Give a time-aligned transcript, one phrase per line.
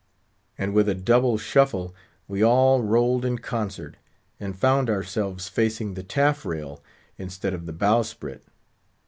[0.57, 1.93] _"and, with a double shuffle,
[2.27, 3.97] we all rolled in concert,
[4.39, 6.81] and found ourselves facing the taffrail
[7.19, 8.41] instead of the bowsprit.